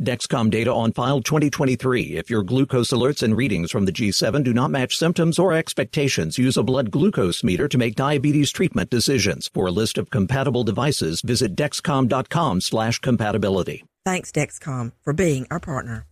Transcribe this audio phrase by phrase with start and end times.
[0.00, 2.16] Dexcom data on file 2023.
[2.16, 6.38] If your glucose alerts and readings from the G7 do not match symptoms or expectations,
[6.38, 9.50] use a blood glucose meter to make diabetes treatment decisions.
[9.52, 13.84] For a list of compatible devices, visit dexcom.com slash compatibility.
[14.04, 16.06] Thanks, Dexcom, for being our partner.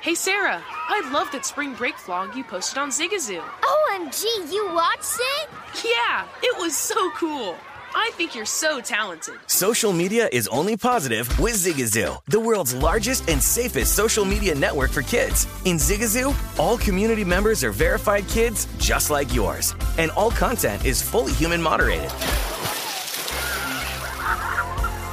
[0.00, 3.42] Hey Sarah, I love that spring break vlog you posted on Zigazoo.
[3.42, 5.48] OMG, you watched it?
[5.84, 7.56] Yeah, it was so cool.
[8.00, 9.34] I think you're so talented.
[9.48, 14.92] Social media is only positive with Zigazoo, the world's largest and safest social media network
[14.92, 15.48] for kids.
[15.64, 21.02] In Zigazoo, all community members are verified kids just like yours, and all content is
[21.02, 22.10] fully human moderated.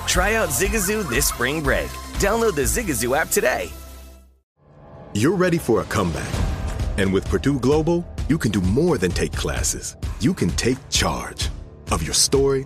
[0.05, 1.89] Try out Zigazoo this spring break.
[2.19, 3.71] Download the Zigazoo app today.
[5.15, 6.31] You're ready for a comeback.
[6.97, 9.97] And with Purdue Global, you can do more than take classes.
[10.19, 11.49] You can take charge
[11.91, 12.65] of your story,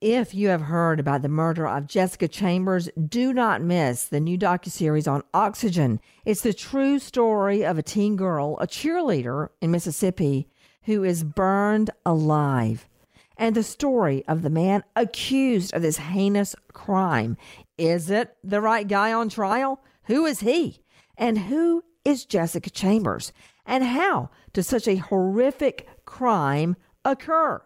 [0.00, 4.38] If you have heard about the murder of Jessica Chambers, do not miss the new
[4.38, 6.00] docuseries on Oxygen.
[6.24, 10.46] It's the true story of a teen girl, a cheerleader in Mississippi,
[10.82, 12.88] who is burned alive.
[13.36, 17.36] And the story of the man accused of this heinous crime.
[17.76, 19.80] Is it the right guy on trial?
[20.04, 20.78] Who is he?
[21.16, 23.32] And who is Jessica Chambers?
[23.66, 27.62] And how does such a horrific crime occur?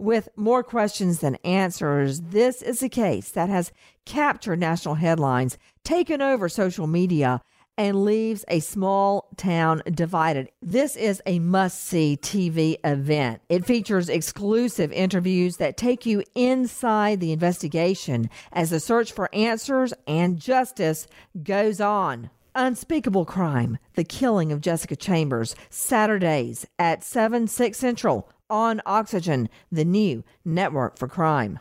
[0.00, 2.20] With more questions than answers.
[2.20, 3.70] This is a case that has
[4.06, 7.40] captured national headlines, taken over social media,
[7.76, 10.50] and leaves a small town divided.
[10.60, 13.40] This is a must see TV event.
[13.48, 19.94] It features exclusive interviews that take you inside the investigation as the search for answers
[20.06, 21.06] and justice
[21.42, 22.28] goes on.
[22.54, 29.84] Unspeakable Crime, The Killing of Jessica Chambers, Saturdays at 7, 6 Central on Oxygen, the
[29.84, 31.60] new network for crime.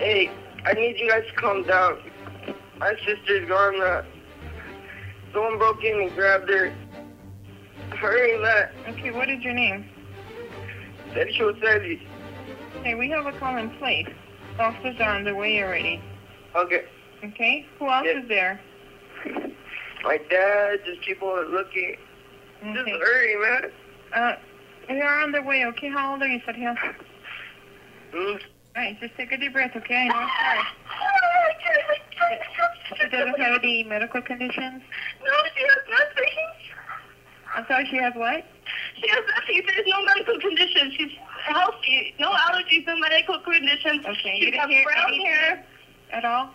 [0.00, 0.30] Hey,
[0.64, 1.98] I need you guys to calm down.
[2.78, 3.80] My sister's gone.
[3.82, 4.02] Uh,
[5.32, 6.74] someone broke in and grabbed her.
[7.98, 8.72] Hurry, Matt.
[8.88, 9.88] Okay, what is your name?
[11.12, 12.08] Sergio Sergi.
[12.82, 14.08] Hey, we have a call in place.
[14.60, 16.00] Officers are on the way already.
[16.54, 16.84] Okay.
[17.24, 18.20] Okay, who else Yeah.
[18.20, 18.60] is there?
[20.04, 21.96] My dad, just people are looking.
[22.62, 23.72] Just hurry, man.
[24.14, 24.36] Uh,
[24.88, 25.88] we are on the way, okay?
[25.88, 26.76] How old are you, Sergio?
[28.14, 28.40] Mm.
[28.76, 29.96] Alright, just take a deep breath, okay?
[29.96, 30.66] I know it's hard.
[32.98, 34.82] She doesn't have any medical conditions?
[35.24, 36.69] No, she has nothing.
[37.54, 38.44] I'm sorry, she has what?
[39.00, 39.62] She has nothing.
[39.66, 40.92] There's no medical condition.
[40.96, 41.12] She's
[41.44, 42.14] healthy.
[42.18, 44.04] No allergies, no medical conditions.
[44.06, 45.64] Okay, you She's didn't got hear brown anything hair.
[46.12, 46.50] At all?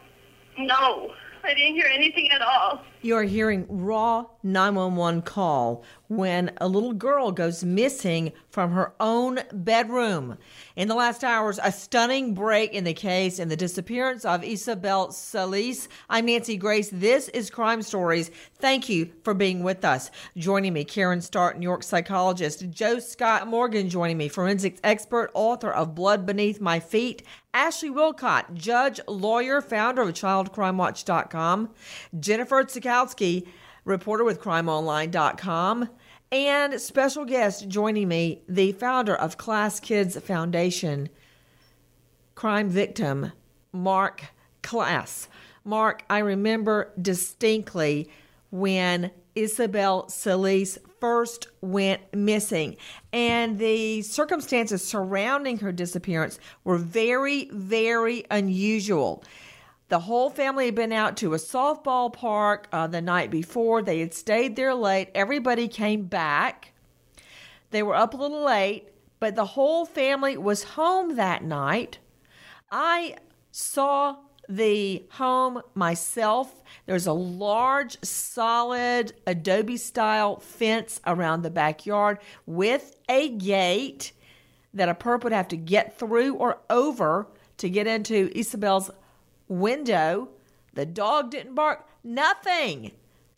[0.58, 1.14] No,
[1.44, 2.82] I didn't hear anything at all.
[3.06, 9.42] You are hearing raw 911 call when a little girl goes missing from her own
[9.54, 10.40] bedroom.
[10.76, 15.12] In the last hours, a stunning break in the case and the disappearance of Isabel
[15.12, 15.88] Celis.
[16.10, 16.90] I'm Nancy Grace.
[16.90, 18.32] This is Crime Stories.
[18.56, 20.10] Thank you for being with us.
[20.36, 25.72] Joining me, Karen Stark, New York psychologist, Joe Scott Morgan joining me, forensics expert, author
[25.72, 27.22] of Blood Beneath My Feet,
[27.54, 31.70] Ashley Willcott, judge, lawyer, founder of ChildCrimeWatch.com,
[32.20, 32.60] Jennifer
[32.96, 33.46] Tsukowski,
[33.84, 35.90] reporter with CrimeOnline.com,
[36.32, 41.10] And special guest joining me, the founder of KlaasKids Foundation,
[42.36, 43.32] crime victim
[43.72, 44.26] Mark
[44.64, 45.28] Klaas.
[45.64, 48.10] Mark, I remember distinctly
[48.52, 52.78] when Isabel Celis first went missing,
[53.12, 59.24] and the circumstances surrounding her disappearance were very, very unusual.
[59.88, 63.82] The whole family had been out to a softball park uh, the night before.
[63.82, 65.10] They had stayed there late.
[65.14, 66.74] Everybody came back.
[67.70, 68.90] They were up a little late,
[69.20, 72.00] but the whole family was home that night.
[72.72, 73.18] I
[73.52, 74.18] saw
[74.50, 76.64] the home myself.
[76.86, 84.14] There's a large, solid Adobe style fence around the backyard with a gate
[84.74, 87.28] that a perp would have to get through or over
[87.58, 88.92] to get into Isabel's
[89.48, 90.30] window.
[90.74, 92.92] The dog didn't bark, nothing.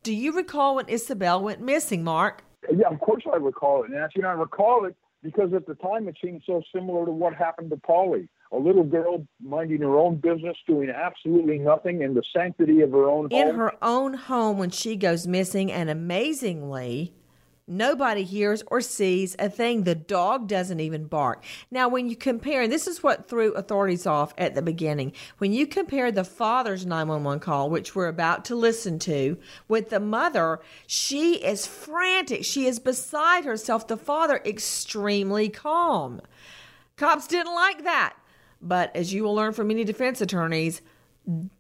[0.04, 2.44] Do you recall when Isabel went missing, Mark?
[2.72, 4.20] Yeah, of course I recall it, Nancy.
[4.20, 7.70] And I recall it because at the time it seemed so similar to what happened
[7.72, 8.30] to Polly.
[8.54, 13.10] A little girl minding her own business, doing absolutely nothing in the sanctity of her
[13.10, 13.56] own In home.
[13.58, 17.14] her own home when she goes missing, and amazingly,
[17.70, 19.84] Nobody hears or sees a thing.
[19.84, 21.44] The dog doesn't even bark.
[21.70, 25.52] Now, when you compare, and this is what threw authorities off at the beginning, when
[25.52, 29.38] you compare the father's 911 call, which we're about to listen to,
[29.68, 32.46] with the mother, she is frantic.
[32.46, 33.86] She is beside herself.
[33.86, 36.22] The father, extremely calm.
[36.96, 38.16] Cops didn't like that.
[38.62, 40.82] But as you will learn from many defense attorneys,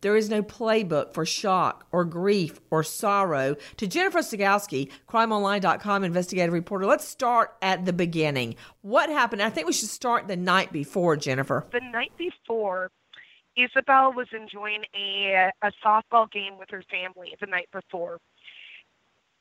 [0.02, 3.56] there is no playbook for shock or grief or sorrow.
[3.78, 8.56] To Jennifer Stigowski, crimeonline.com investigative reporter, let's start at the beginning.
[8.82, 9.42] What happened?
[9.42, 11.66] I think we should start the night before, Jennifer.
[11.72, 12.92] The night before,
[13.58, 18.20] Isabel was enjoying a, a softball game with her family the night before.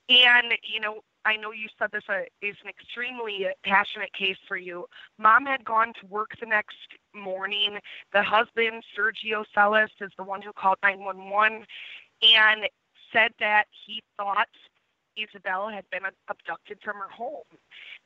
[0.09, 4.57] And, you know, I know you said this uh, is an extremely passionate case for
[4.57, 4.87] you.
[5.19, 6.77] Mom had gone to work the next
[7.15, 7.79] morning.
[8.13, 11.67] The husband, Sergio Celis, is the one who called 911
[12.23, 12.69] and
[13.13, 14.49] said that he thought
[15.17, 17.45] Isabel had been abducted from her home.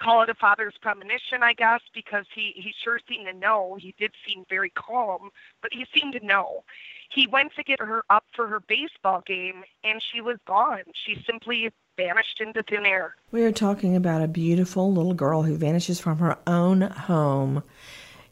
[0.00, 3.76] Call it a father's premonition, I guess, because he, he sure seemed to know.
[3.78, 5.30] He did seem very calm,
[5.60, 6.64] but he seemed to know.
[7.10, 10.84] He went to get her up for her baseball game, and she was gone.
[10.94, 11.70] She simply
[12.00, 13.14] vanished into thin air.
[13.30, 17.62] We are talking about a beautiful little girl who vanishes from her own home.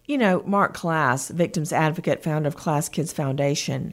[0.07, 3.93] You know, Mark Klaas, victims advocate, founder of KlaasKids Foundation.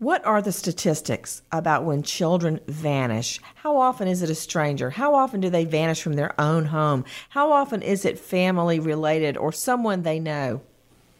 [0.00, 3.40] What are the statistics about when children vanish?
[3.54, 4.90] How often is it a stranger?
[4.90, 7.04] How often do they vanish from their own home?
[7.28, 10.62] How often is it family related or someone they know?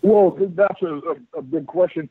[0.03, 2.11] Well, that's a, a, a big question.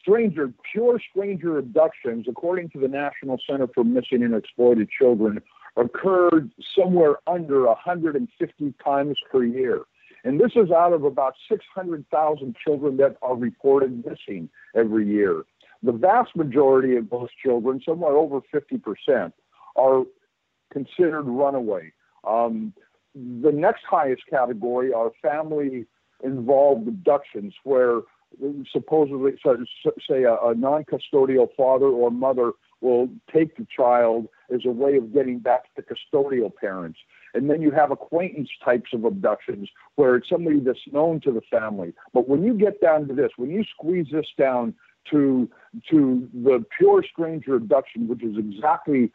[0.00, 5.40] Stranger, pure stranger abductions, according to the National Center for Missing and Exploited Children,
[5.76, 9.82] occurred somewhere under 150 times per year.
[10.24, 15.44] And this is out of about 600,000 children that are reported missing every year.
[15.82, 19.32] The vast majority of those children, somewhere over 50%,
[19.76, 20.04] are
[20.72, 21.92] considered runaway.
[22.24, 22.72] Um,
[23.14, 25.86] the next highest category are family
[26.22, 28.02] involved abductions, where
[28.70, 29.32] supposedly,
[30.08, 34.96] say, a, a non custodial father or mother will take the child as a way
[34.96, 36.98] of getting back to custodial parents.
[37.34, 41.40] And then you have acquaintance types of abductions where it's somebody that's known to the
[41.50, 41.94] family.
[42.12, 44.74] But when you get down to this, when you squeeze this down
[45.10, 45.48] to
[45.90, 49.10] to the pure stranger abduction, which is exactly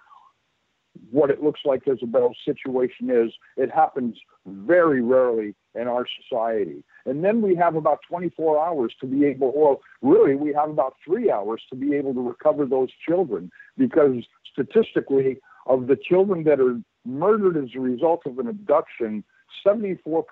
[1.11, 6.83] what it looks like Isabel's situation is, it happens very rarely in our society.
[7.05, 10.95] And then we have about 24 hours to be able, well, really, we have about
[11.05, 16.59] three hours to be able to recover those children because statistically, of the children that
[16.59, 19.23] are murdered as a result of an abduction,
[19.65, 20.23] 74%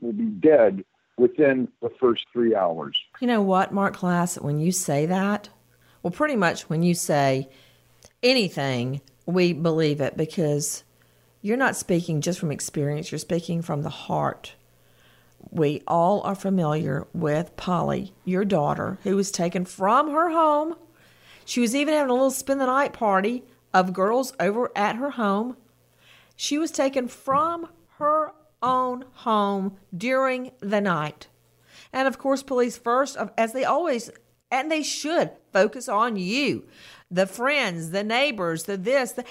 [0.00, 0.84] will be dead
[1.18, 2.96] within the first three hours.
[3.20, 5.48] You know what, Mark Klaas, when you say that,
[6.02, 7.48] well, pretty much when you say
[8.22, 10.84] anything, we believe it because
[11.40, 14.54] you're not speaking just from experience, you're speaking from the heart.
[15.50, 20.76] We all are familiar with Polly, your daughter, who was taken from her home.
[21.44, 25.10] She was even having a little spend the night party of girls over at her
[25.10, 25.56] home.
[26.36, 31.26] She was taken from her own home during the night.
[31.92, 34.10] And of course, police first, as they always,
[34.52, 36.64] and they should, focus on you,
[37.10, 39.24] the friends, the neighbors, the this, the,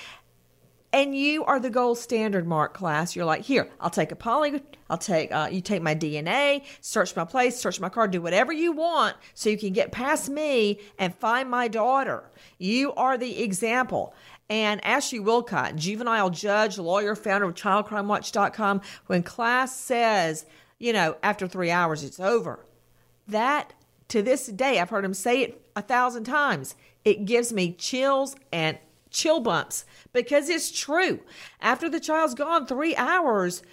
[0.92, 3.16] and you are the gold standard Mark Klaas.
[3.16, 7.16] you're like here i'll take a Polly i'll take uh, you take my dna search
[7.16, 10.82] my place search my car do whatever you want so you can get past me
[11.00, 14.14] and find my daughter you are the example
[14.50, 20.46] And Ashley Willcott, juvenile judge, lawyer, founder of childcrimewatch.com, when Klaas says,
[20.78, 22.66] you know, after three hours, it's over,
[23.30, 23.74] that
[24.12, 26.76] to this day, I've heard him say it a thousand times.
[27.06, 28.78] It gives me chills and
[29.10, 31.22] chill bumps because it's true.
[31.62, 33.64] After the child's gone three hours,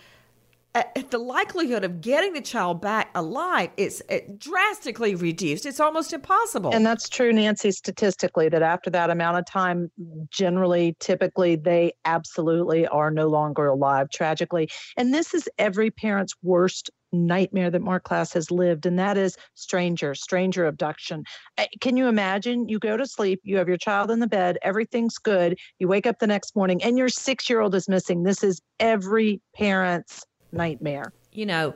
[0.76, 5.66] uh, the likelihood of getting the child back alive is uh, drastically reduced.
[5.66, 6.72] It's almost impossible.
[6.72, 9.90] And that's true, Nancy, statistically, that after that amount of time,
[10.30, 14.68] generally, typically, they absolutely are no longer alive, tragically.
[14.96, 19.36] And this is every parent's worst nightmare that Mark Klaas has lived, and that is
[19.54, 21.24] stranger, stranger abduction.
[21.56, 22.68] Uh, can you imagine?
[22.68, 25.58] You go to sleep, you have your child in the bed, everything's good.
[25.78, 28.22] You wake up the next morning, and your six year old is missing.
[28.22, 31.12] This is every parent's nightmare.
[31.32, 31.74] You know,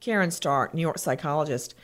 [0.00, 1.74] Karen Stark, New York psychologist,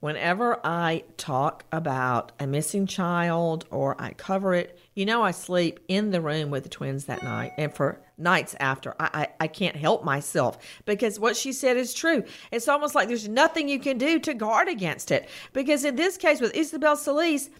[0.00, 5.80] whenever I talk about a missing child or I cover it, you know, I sleep
[5.88, 7.52] in the room with the twins that night.
[7.58, 11.94] And for nights after, I, I, I can't help myself because what she said is
[11.94, 12.24] true.
[12.52, 15.28] It's almost like there's nothing you can do to guard against it.
[15.52, 17.50] Because in this case with Isabel Celis,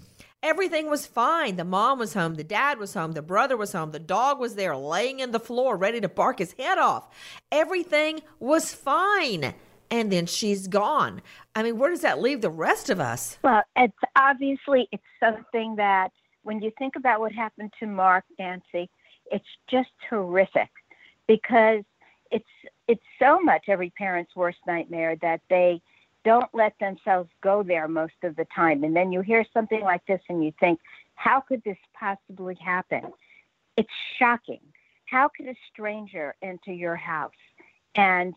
[0.40, 1.56] Everything was fine.
[1.56, 4.54] The mom was home, the dad was home, the brother was home, the dog was
[4.54, 7.08] there laying in the floor ready to bark his head off.
[7.50, 9.52] Everything was fine.
[9.90, 11.22] And then she's gone.
[11.54, 13.38] I mean, where does that leave the rest of us?
[13.42, 16.10] Well, it's obviously it's something that
[16.42, 18.90] when you think about what happened to Mark Nancy,
[19.30, 20.70] it's just horrific
[21.26, 21.84] because
[22.30, 22.44] it's
[22.86, 25.80] it's so much every parent's worst nightmare that they
[26.24, 28.84] don't let themselves go there most of the time.
[28.84, 30.80] And then you hear something like this and you think,
[31.14, 33.02] how could this possibly happen?
[33.76, 34.60] It's shocking.
[35.06, 37.32] How could a stranger enter your house?
[37.94, 38.34] And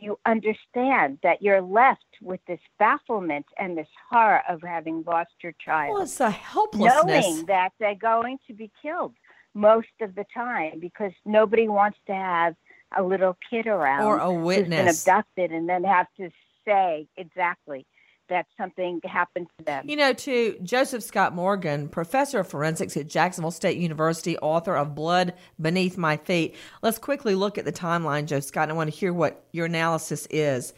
[0.00, 5.54] you understand that you're left with this bafflement and this horror of having lost your
[5.64, 5.94] child.
[5.94, 7.24] Well, it's a helplessness.
[7.24, 9.14] Knowing that they're going to be killed
[9.54, 12.54] most of the time because nobody wants to have
[12.96, 16.30] a little kid around or a witness who's been abducted and then have to
[16.66, 17.86] say exactly
[18.28, 19.88] that something happened to them.
[19.88, 24.94] You know, to Joseph Scott Morgan, professor of forensics at Jacksonville State University, author of
[24.94, 26.54] Blood Beneath My Feet.
[26.82, 28.70] Let's quickly look at the timeline, Joe Scott.
[28.70, 30.74] I want to hear what your analysis is.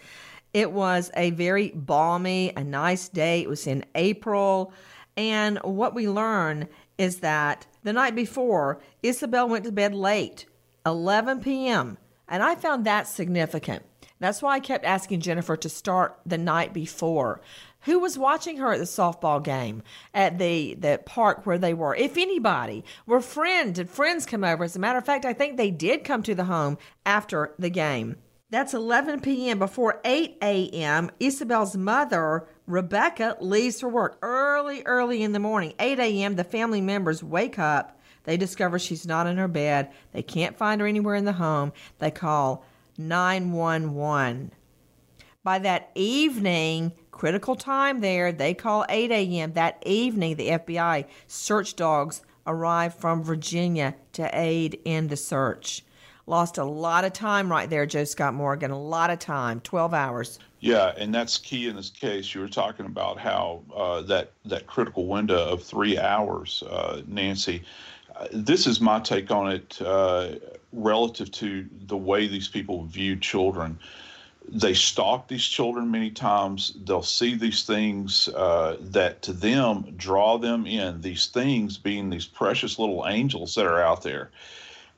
[0.55, 3.43] It was a very balmy, a nice day.
[3.43, 4.73] It was in April.
[5.17, 10.47] And what we learn is that the night before, Isabel went to bed late,
[10.87, 11.99] 11 p.m.
[12.29, 13.85] And I found that significant.
[14.21, 17.41] That's why I kept asking Jennifer to start the night before.
[17.83, 19.83] Who was watching her at the softball game
[20.13, 21.95] at the, the park where they were?
[21.95, 24.65] If anybody, were friends, did friends come over?
[24.65, 27.71] As a matter of fact, I think they did come to the home after the
[27.71, 28.17] game.
[28.51, 29.59] That's 11 p.m.
[29.59, 35.75] Before 8 a.m., Isabel's mother, Rebecca, leaves for work early, early in the morning.
[35.79, 38.01] 8 a.m., the family members wake up.
[38.25, 39.91] They discover she's not in her bed.
[40.13, 41.73] They can't find her anywhere in the home.
[41.99, 42.65] They call
[42.99, 44.53] 911.
[45.45, 49.53] By that evening, critical time there, they call 8 a.m.
[49.53, 55.85] That evening, the FBI search dogs arrive from Virginia to aid in the search.
[56.27, 58.71] Lost a lot of time right there, Joe Scott Morgan.
[58.71, 60.39] A lot of time, 12 hours.
[60.61, 62.35] Yeah, and that's key in this case.
[62.35, 67.63] You were talking about how uh, that that critical window of three hours, uh, Nancy.
[68.33, 69.81] This is my take on it.
[69.81, 70.35] Uh,
[70.73, 73.79] relative to the way these people view children.
[74.51, 76.75] They stalk these children many times.
[76.85, 82.27] They'll see these things uh, that to them draw them in, these things being these
[82.27, 84.31] precious little angels that are out there.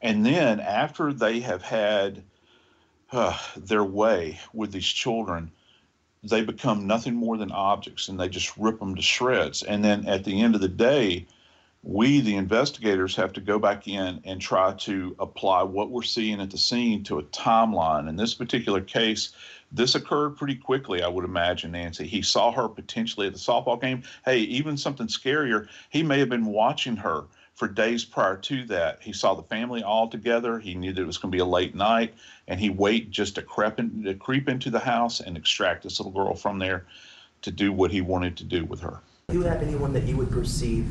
[0.03, 2.23] And then after they have had
[3.13, 5.51] uh, their way with these children,
[6.23, 9.63] they become nothing more than objects and they just rip them to shreds.
[9.63, 11.27] And then at the end of the day,
[11.83, 16.41] we, the investigators, have to go back in and try to apply what we're seeing
[16.41, 18.09] at the scene to a timeline.
[18.09, 19.33] In this particular case,
[19.73, 22.07] this occurred pretty quickly, I would imagine, Nancy.
[22.07, 24.03] He saw her potentially at the softball game.
[24.25, 29.03] Hey, even something scarier, he may have been watching her for days prior to that.
[29.03, 30.59] He saw the family all together.
[30.59, 32.15] He knew that it was going to be a late night,
[32.47, 35.99] and he waited just to creep, in, to creep into the house and extract this
[35.99, 36.87] little girl from there
[37.43, 39.01] to do what he wanted to do with her.
[39.29, 40.87] Do you have anyone that you would perceive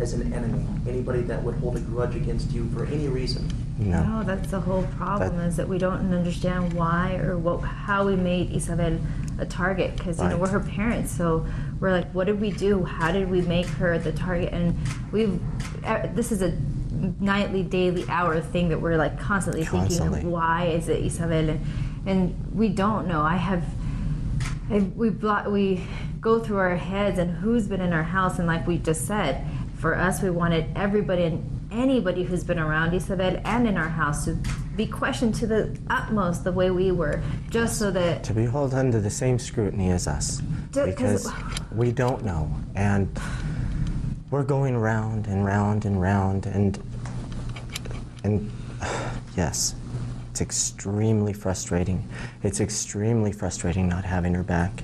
[0.00, 0.66] as an enemy?
[0.88, 3.48] Anybody that would hold a grudge against you for any reason?
[3.78, 7.58] No, no that's the whole problem that, is that we don't understand why or what
[7.60, 8.98] how we made Isabel
[9.38, 10.32] a target because you right.
[10.32, 11.46] know we're her parents so
[11.80, 14.76] we're like what did we do how did we make her the target and
[15.12, 15.40] we've
[15.84, 16.50] uh, this is a
[17.20, 20.10] nightly daily hour thing that we're like constantly, constantly.
[20.10, 21.60] thinking why is it Isabel and,
[22.06, 23.64] and we don't know I have
[24.70, 25.86] I, we we
[26.20, 29.46] go through our heads and who's been in our house and like we just said
[29.80, 34.26] for us, we wanted everybody and anybody who's been around Isabel and in our house
[34.26, 34.36] to
[34.76, 38.74] be questioned to the utmost the way we were, just so that to be held
[38.74, 41.32] under the same scrutiny as us, 'cause- because
[41.74, 43.08] we don't know, and
[44.30, 46.78] we're going round and round and round, and
[48.22, 48.50] and
[49.36, 49.74] yes,
[50.30, 52.06] it's extremely frustrating.
[52.42, 54.82] It's extremely frustrating not having her back.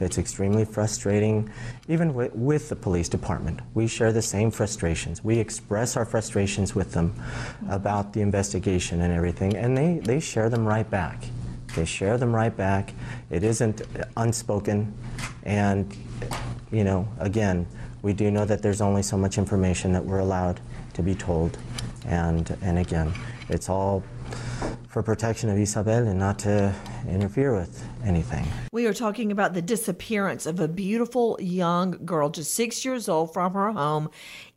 [0.00, 1.50] It's extremely frustrating,
[1.88, 3.60] even with, with the police department.
[3.74, 5.24] We share the same frustrations.
[5.24, 7.14] We express our frustrations with them
[7.68, 11.24] about the investigation and everything, and they, they share them right back.
[11.74, 12.94] They share them right back.
[13.30, 13.82] It isn't
[14.16, 14.94] unspoken,
[15.44, 15.94] and
[16.70, 17.66] you know, again,
[18.02, 20.60] we do know that there's only so much information that we're allowed
[20.94, 21.58] to be told,
[22.06, 23.12] and and again,
[23.48, 24.02] it's all
[24.88, 26.74] for protection of Isabel and not to
[27.08, 28.46] interfere with anything.
[28.72, 33.32] We are talking about the disappearance of a beautiful young girl, just six years old,
[33.32, 34.10] from her home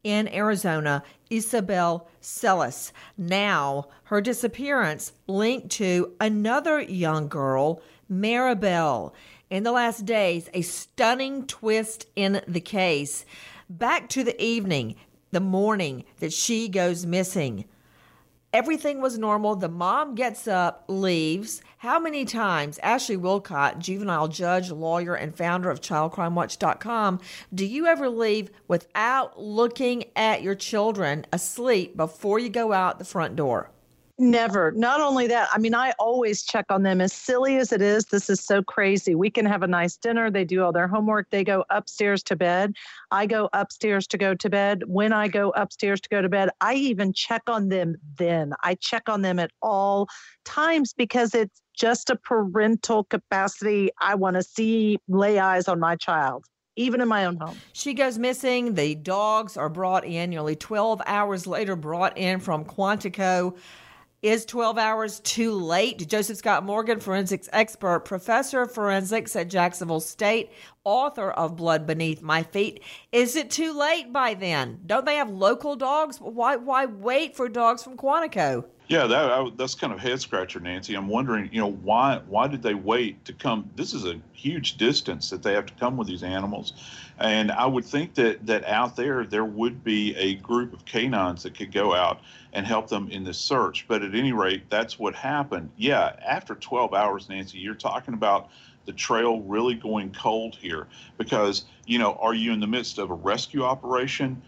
[0.04, 2.94] in Arizona, Isabel Celis.
[3.18, 9.14] Now, her disappearance linked to another young girl, Maribel.
[9.50, 13.26] In the last days, a stunning twist in the case.
[13.70, 14.96] Back to the evening,
[15.32, 17.66] the morning that she goes missing.
[18.54, 19.56] Everything was normal.
[19.56, 21.62] The mom gets up, leaves.
[21.78, 27.22] How many times, Ashley Willcott, juvenile judge, lawyer, and founder of ChildCrimeWatch.com,
[27.54, 33.06] do you ever leave without looking at your children asleep before you go out the
[33.06, 33.70] front door?
[34.18, 34.72] Never.
[34.72, 37.02] Not only that, I mean, I always check on them.
[37.02, 39.16] As silly as it is, this is so crazy.
[39.16, 40.30] We can have a nice dinner.
[40.30, 41.30] They do all their homework.
[41.30, 42.76] They go upstairs to bed.
[43.12, 44.84] I go upstairs to go to bed.
[44.86, 48.54] When I go upstairs to go to bed, I even check on them then.
[48.64, 50.08] I check on them at all
[50.46, 53.90] times because it's just a parental capacity.
[54.00, 56.46] I want to see, lay eyes on my child.
[56.78, 57.58] Even in my own home.
[57.74, 58.76] She goes missing.
[58.76, 63.58] The dogs are brought in nearly 12 hours later, brought in from Quantico.
[64.22, 66.08] Is 12 hours too late?
[66.08, 70.52] Joseph Scott Morgan, forensics expert, professor of forensics at Jacksonville State,
[70.84, 72.84] author of Blood Beneath My Feet.
[73.12, 74.82] Is it too late by then?
[74.86, 76.22] Don't they have local dogs?
[76.22, 78.66] Why why wait for dogs from Quantico?
[78.90, 80.94] Yeah, that I, that's kind of head scratcher, Nancy.
[80.94, 83.72] I'm wondering, you know, why why did they wait to come?
[83.76, 86.74] This is a huge distance that they have to come with these animals,
[87.18, 91.42] and I would think that that out there there would be a group of canines
[91.42, 92.20] that could go out
[92.54, 93.86] and help them in this search.
[93.88, 95.70] But at any rate, that's what happened.
[95.78, 98.50] Yeah, after 12 hours, Nancy, you're talking about
[98.86, 100.88] the trail really going cold here
[101.18, 104.42] because you know, are you in the midst of a rescue operation,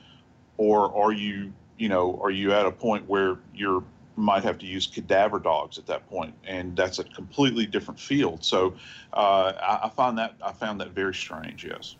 [0.57, 3.83] or are you, you know, are you at a point where you're
[4.15, 8.43] might have to use cadaver dogs at that point, and that's a completely different field.
[8.45, 8.75] So
[9.11, 11.65] uh, I, I find that I found that very strange.
[11.65, 11.95] Yes.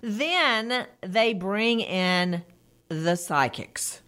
[0.00, 2.42] Then they bring in
[2.88, 4.00] the psychics.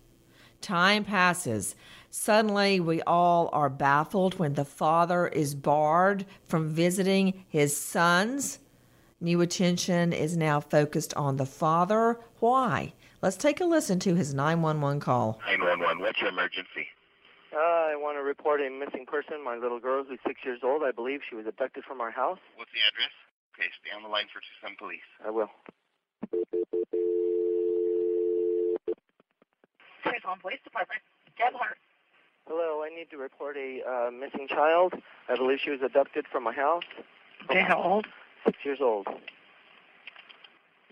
[0.61, 1.75] Time passes.
[2.11, 8.59] Suddenly, we all are baffled when the father is barred from visiting his sons.
[9.21, 12.19] New attention is now focused on the father.
[12.41, 12.93] Why?
[13.21, 15.41] Let's take a listen to his 911 call.
[15.47, 16.87] 911, what's your emergency?
[17.53, 20.83] Uh, I want to report a missing person, my little girl who's six years old.
[20.83, 22.39] I believe she was abducted from our house.
[22.57, 23.11] What's the address?
[23.55, 25.03] Okay, stay on the line for some police.
[25.27, 25.51] I will.
[30.11, 31.01] Fairlawn Police Department.
[31.37, 31.77] Gebhardt.
[32.47, 34.95] Hello, I need to report a uh, missing child.
[35.29, 36.85] I believe she was abducted from my house.
[37.51, 38.07] Okay, how old?
[38.45, 39.07] Six years old.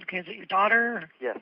[0.03, 0.97] Okay, is it your daughter?
[0.97, 1.39] Or Yes.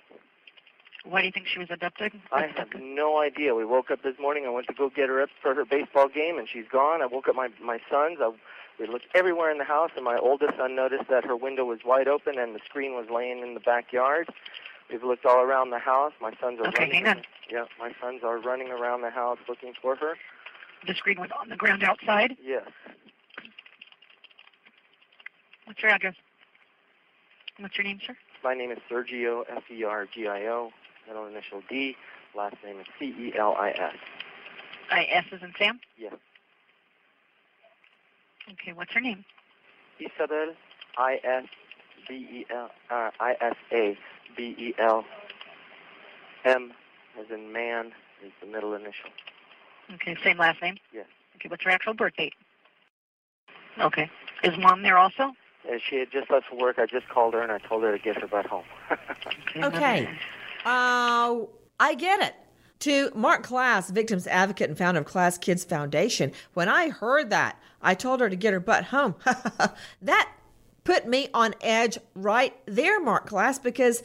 [1.05, 2.13] why do you think she was abducted?
[2.33, 3.55] I have no idea.
[3.55, 4.47] We woke up this morning.
[4.47, 7.03] I went to go get her up for her baseball game, and she's gone.
[7.03, 8.19] I woke up my my sons.
[8.21, 8.31] I,
[8.79, 11.81] we looked everywhere in the house, and my oldest son noticed that her window was
[11.85, 14.29] wide open and the screen was laying in the backyard.
[14.91, 16.13] We've looked all around the house.
[16.21, 17.05] My sons are Okay, running.
[17.05, 17.23] hang on.
[17.51, 20.15] Yeah, my sons are running around the house looking for her.
[20.87, 22.37] The screen was on the ground outside.
[22.43, 22.69] Yes.
[25.65, 26.15] What's your address?
[27.59, 28.17] What's your name, sir?
[28.43, 30.71] My name is Sergio, S-E-R-G-I-O,
[31.07, 31.97] middle initial D,
[32.37, 33.95] last name is C-E-L-I-S.
[34.91, 35.81] I-S is in Sam?
[35.97, 36.13] Yes.
[38.53, 39.25] Okay, what's her name?
[39.99, 40.53] Isabel,
[40.99, 43.97] I-S-B-E-L, uh, I-S-A,
[44.37, 45.05] B-E-L,
[46.45, 46.73] M
[47.19, 47.93] as in man
[48.25, 49.11] is the middle initial.
[49.95, 50.77] Okay, same last name?
[50.93, 51.07] Yes.
[51.37, 52.35] Okay, what's her actual birth date?
[53.81, 54.11] Okay.
[54.43, 55.33] Is mom there also?
[55.69, 56.79] Uh, she had just left for work.
[56.79, 58.65] I just called her and I told her to get her butt home.
[59.57, 60.09] Okay.
[60.65, 61.41] Uh,
[61.79, 62.35] I get it.
[62.81, 67.95] To Mark Klaas, victim's advocate and founder of KlaasKids Foundation, when I heard that, I
[67.95, 69.15] told her to get her butt home.
[70.03, 70.31] that
[70.85, 74.03] put me on edge right there, Mark Klaas, because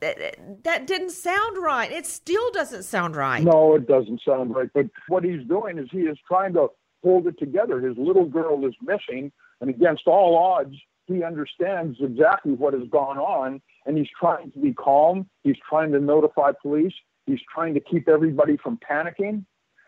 [0.00, 1.90] that, didn't sound right.
[1.90, 3.42] It still doesn't sound right.
[3.42, 4.68] No, it doesn't sound right.
[4.74, 6.68] But what he's doing is he is trying to
[7.02, 7.80] hold it together.
[7.80, 10.74] His little girl is missing, and against all odds,
[11.06, 15.28] he understands exactly what has gone on, and he's trying to be calm.
[15.42, 16.92] He's trying to notify police.
[17.26, 19.44] He's trying to keep everybody from panicking.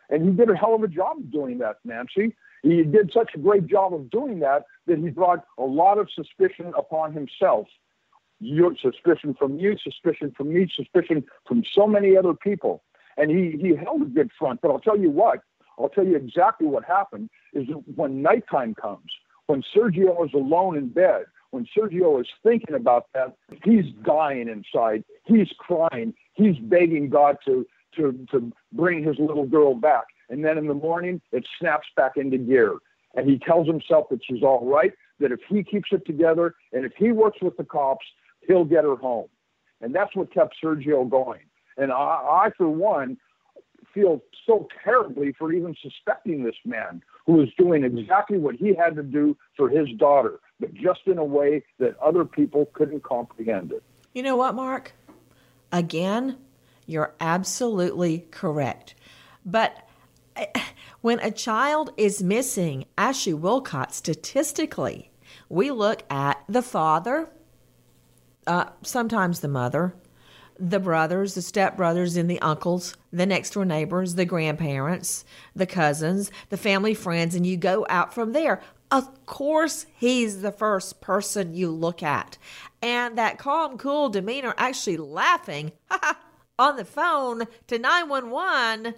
[0.08, 2.34] And he did a hell of a job doing that, Nancy.
[2.62, 6.08] He did such a great job of doing that that he brought a lot of
[6.14, 7.66] suspicion upon himself.
[8.40, 12.82] Your suspicion from you, suspicion from me, suspicion from so many other people.
[13.16, 14.60] And he, he held a good front.
[14.60, 15.40] But I'll tell you what,
[15.78, 19.10] I'll tell you exactly what happened is when nighttime comes,
[19.46, 25.04] when Sergio is alone in bed, when Sergio is thinking about that, he's dying inside.
[25.24, 26.14] He's crying.
[26.34, 30.04] He's begging God to, to, to bring his little girl back.
[30.30, 32.76] And then in the morning, it snaps back into gear.
[33.14, 36.84] And he tells himself that she's all right, that if he keeps it together and
[36.84, 38.06] if he works with the cops,
[38.46, 39.28] he'll get her home.
[39.80, 41.40] And that's what kept Sergio going.
[41.76, 43.16] And I, I for one,
[43.92, 48.94] feel so terribly for even suspecting this man who was doing exactly what he had
[48.96, 53.72] to do for his daughter, but just in a way that other people couldn't comprehend
[53.72, 53.82] it.
[54.12, 54.92] You know what, Mark?
[55.72, 56.36] Again,
[56.86, 58.94] you're absolutely correct.
[59.44, 59.88] But
[61.00, 65.10] when a child is missing, Ashley Willcott, statistically,
[65.48, 67.30] we look at the father,
[68.46, 69.94] uh, sometimes the mother,
[70.58, 75.24] the brothers, the stepbrothers, and the uncles, the next door neighbors, the grandparents,
[75.56, 78.60] the cousins, the family friends, and you go out from there.
[78.90, 82.36] Of course, he's the first person you look at.
[82.82, 85.72] And that calm, cool demeanor, actually laughing
[86.58, 88.94] on the phone to 911.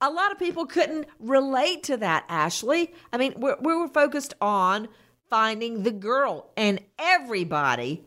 [0.00, 2.92] A lot of people couldn't relate to that, Ashley.
[3.12, 4.88] I mean, we were focused on
[5.30, 8.04] finding the girl, and everybody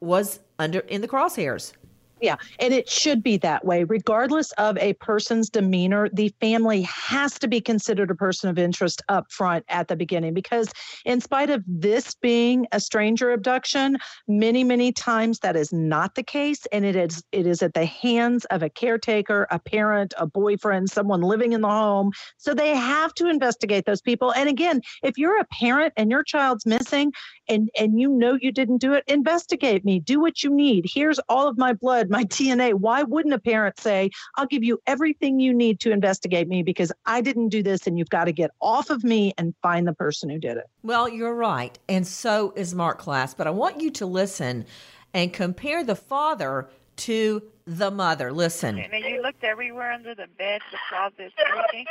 [0.00, 1.74] was under in the crosshairs.
[2.22, 3.82] Yeah, and it should be that way.
[3.82, 9.02] Regardless of a person's demeanor, the family has to be considered a person of interest
[9.08, 10.72] up front at the beginning because,
[11.04, 13.96] in spite of this being a stranger abduction,
[14.28, 16.64] many, many times that is not the case.
[16.70, 20.90] And it is it is at the hands of a caretaker, a parent, a boyfriend,
[20.90, 22.12] someone living in the home.
[22.36, 24.32] So they have to investigate those people.
[24.34, 27.12] And again, if you're a parent and your child's missing
[27.48, 29.98] and, and you know you didn't do it, investigate me.
[29.98, 30.86] Do what you need.
[30.88, 32.74] Here's all of my blood my DNA.
[32.74, 36.92] Why wouldn't a parent say, I'll give you everything you need to investigate me because
[37.06, 39.94] I didn't do this and you've got to get off of me and find the
[39.94, 40.66] person who did it?
[40.82, 41.76] Well, you're right.
[41.88, 43.34] And so is Mark Klaas.
[43.34, 44.66] But I want you to listen
[45.14, 48.30] and compare the father to the mother.
[48.30, 48.78] Listen.
[48.78, 51.86] And you looked everywhere under the bed, the closet, everything.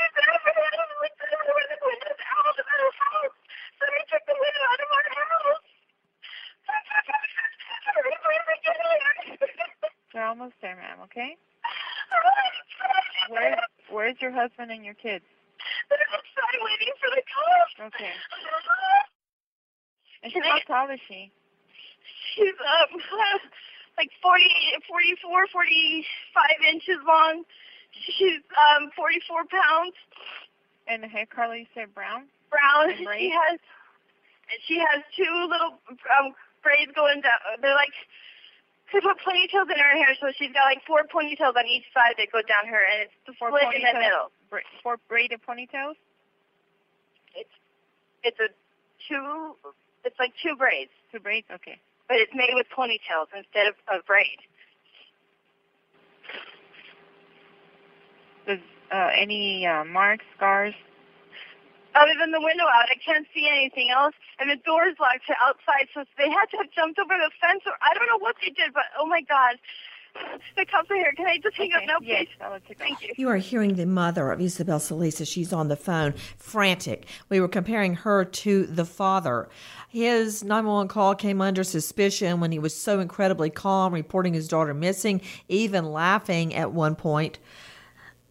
[3.80, 5.04] Somebody took the window out of our
[9.50, 9.68] house.
[10.13, 11.38] We're almost there, ma'am, okay?
[13.30, 13.58] Where,
[13.89, 15.24] where's your husband and your kids?
[15.89, 17.93] They're outside waiting for the cops.
[17.95, 18.15] Okay.
[20.24, 21.32] And she, how tall is she?
[22.36, 23.00] She's um
[23.97, 24.43] like 40,
[24.88, 27.43] 44, 45 inches long.
[28.17, 28.41] She's
[28.76, 29.95] um 44 pounds.
[30.88, 32.28] And the hair color you said brown?
[32.50, 32.91] Brown.
[32.91, 33.60] And She has
[34.67, 35.80] she has two little
[36.19, 37.39] um braids going down.
[37.62, 37.93] They're like
[38.94, 42.16] they put ponytails in her hair, so she's got like four ponytails on each side
[42.18, 44.32] that go down her, and it's Four split in the middle.
[44.50, 45.96] Bra- four braided ponytails?
[47.36, 47.50] It's
[48.24, 48.50] it's a
[49.08, 49.56] two.
[50.04, 51.48] It's like two braids, Two braids?
[51.54, 51.80] Okay.
[52.08, 54.40] but it's made with ponytails instead of a braid.
[58.48, 58.60] Does
[58.92, 60.74] uh, any uh, marks, scars?
[61.96, 65.36] Other than the window out, I can't see anything else, and the door's locked to
[65.42, 68.36] outside, so they had to have jumped over the fence, or I don't know what
[68.42, 69.60] they did, but oh my god,
[70.58, 71.14] the cops are here.
[71.16, 72.28] Can I just hang up now, please?
[72.42, 73.14] I'll Thank you.
[73.16, 75.28] You are hearing the mother of Isabel Salisa.
[75.28, 77.06] She's on the phone, frantic.
[77.30, 79.50] We were comparing her to the father.
[79.90, 84.74] His 911 call came under suspicion when he was so incredibly calm, reporting his daughter
[84.74, 87.40] missing, even laughing at one point.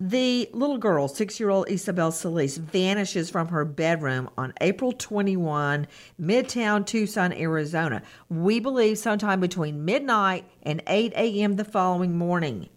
[0.02, 5.86] The little girl, six year old Isabel Celis, vanishes from her bedroom on April 21,
[6.18, 8.00] Midtown Tucson, Arizona.
[8.30, 11.56] We believe sometime between midnight and 8 a.m.
[11.56, 12.70] the following morning.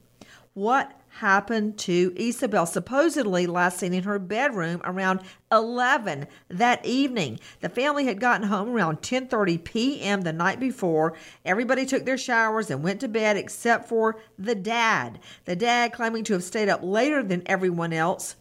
[0.53, 2.65] What happened to Isabel?
[2.65, 5.21] Supposedly last seen in her bedroom around
[5.52, 7.39] 11 that evening.
[7.62, 10.21] The family had gotten home around 10:30 p.m.
[10.21, 11.13] the night before.
[11.45, 15.19] Everybody took their showers and went to bed except for the dad.
[15.45, 18.36] The dad claiming to have stayed up later than everyone else.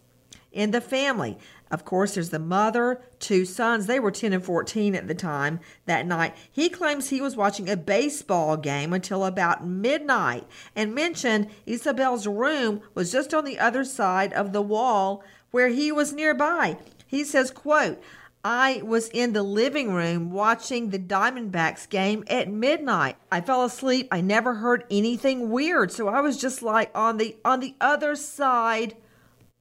[0.53, 1.39] in the family.
[1.73, 3.87] Of course, there's the mother, two sons.
[3.87, 6.37] They were 10 and 14 at the time that night.
[6.51, 12.83] He claims he was watching a baseball game until about midnight and mentioned Isabel's room
[12.95, 16.77] was just on the other side of the wall where he was nearby.
[17.07, 18.03] He says, quote,
[18.45, 23.17] I was in the living room watching the Diamondbacks game at midnight.
[23.31, 24.09] I fell asleep.
[24.11, 28.15] I never heard anything weird, so I was just like on the on the other
[28.15, 28.95] side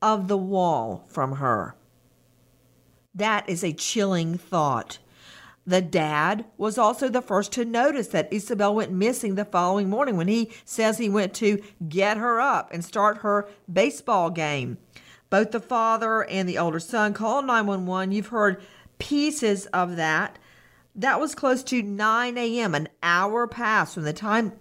[0.01, 1.75] of the wall from her.
[3.13, 4.99] That is a chilling thought.
[5.65, 10.17] The dad was also the first to notice that Isabel went missing the following morning
[10.17, 14.77] when he says he went to get her up and start her baseball game.
[15.29, 18.11] Both the father and the older son called 911.
[18.11, 18.61] You've heard
[18.97, 20.39] pieces of that.
[20.95, 24.53] That was close to 9 a.m., an hour passed from the time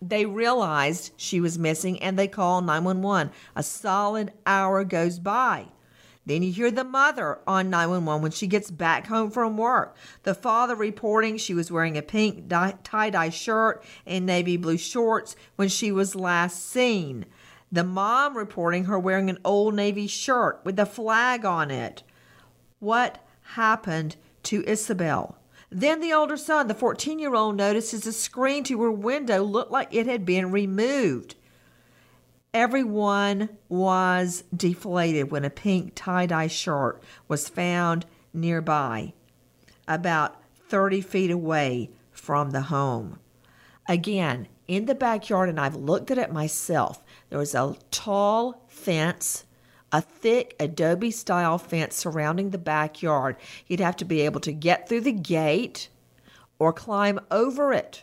[0.00, 3.32] they realized she was missing and they called 911.
[3.56, 5.68] A solid hour goes by.
[6.28, 9.96] Then you hear the mother on 911 when she gets back home from work.
[10.24, 15.36] The father reporting she was wearing a pink tie dye shirt and navy blue shorts
[15.56, 17.24] when she was last seen.
[17.72, 22.02] The mom reporting her wearing an old navy shirt with a flag on it.
[22.78, 25.38] What happened to Isabel?
[25.70, 29.72] Then the older son, the 14 year old, notices the screen to her window looked
[29.72, 31.36] like it had been removed.
[32.58, 39.12] Everyone was deflated when a pink tie dye shirt was found nearby,
[39.86, 43.20] about 30 feet away from the home.
[43.88, 49.44] Again, in the backyard, and I've looked at it myself, there was a tall fence,
[49.92, 53.36] a thick adobe style fence surrounding the backyard.
[53.68, 55.90] You'd have to be able to get through the gate
[56.58, 58.02] or climb over it.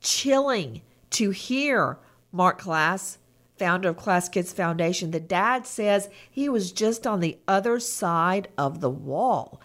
[0.00, 2.00] Chilling to hear
[2.32, 3.18] Mark Klaas
[3.62, 8.80] founder of KlaasKids Foundation, the dad says he was just on the other side of
[8.80, 9.60] the wall.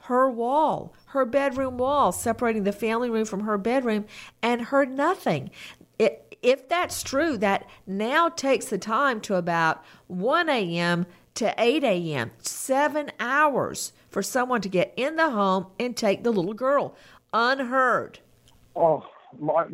[0.00, 4.04] Her wall, her bedroom wall, separating the family room from her bedroom,
[4.42, 5.50] and heard nothing.
[5.98, 11.06] It, if that's true, that now takes the time to about 1 a.m.
[11.36, 16.32] to 8 a.m., seven hours for someone to get in the home and take the
[16.32, 16.94] little girl.
[17.32, 18.18] Unheard.
[18.76, 19.06] Oh,
[19.40, 19.64] my,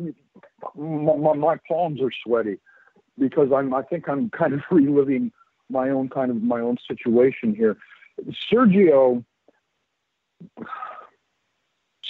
[0.77, 2.57] my, my palms are sweaty
[3.17, 5.31] because I'm I think I'm kind of reliving
[5.69, 7.77] my own kind of my own situation here.
[8.51, 9.23] Sergio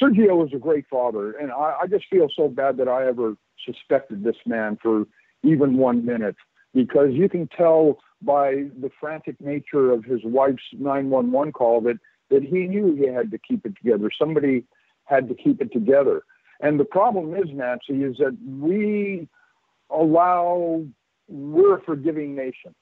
[0.02, 3.36] Sergio was a great father, and I, I just feel so bad that I ever
[3.65, 5.06] suspected this man for
[5.44, 6.36] even one minute
[6.74, 11.98] because you can tell by the frantic nature of his wife's 911 call that
[12.30, 14.10] that he knew he had to keep it together.
[14.18, 14.65] Somebody
[15.06, 16.24] had to keep it together.
[16.60, 19.28] And the problem is, Nancy, is that we
[19.89, 20.86] allow,
[21.28, 22.74] we're a forgiving nation.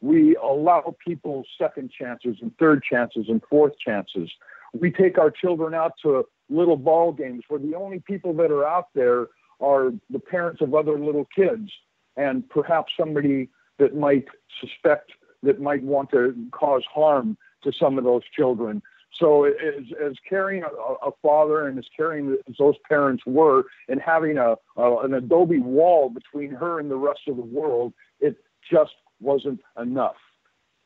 [0.00, 4.30] We allow people second chances and third chances and fourth chances.
[4.72, 8.66] We take our children out to little ball games where the only people that are
[8.66, 9.28] out there
[9.60, 11.70] are the parents of other little kids
[12.16, 14.26] and perhaps somebody that might
[14.60, 18.82] suspect that might want to cause harm to some of those children.
[19.18, 24.00] So as, as caring a, a father and as caring as those parents were, and
[24.00, 28.36] having a, a an adobe wall between her and the rest of the world, it
[28.70, 30.16] just wasn't enough.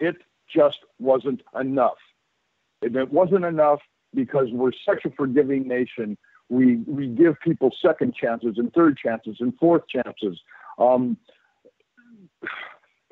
[0.01, 0.17] It
[0.55, 1.99] just wasn't enough.
[2.83, 3.81] And it wasn't enough
[4.15, 6.17] because we're such a forgiving nation.
[6.49, 10.41] We we give people second chances and third chances and fourth chances.
[10.79, 11.17] Um,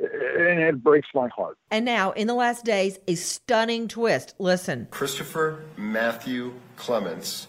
[0.02, 1.58] and it breaks my heart.
[1.70, 4.34] And now, in the last days, a stunning twist.
[4.38, 4.88] Listen.
[4.90, 7.46] Christopher Matthew Clements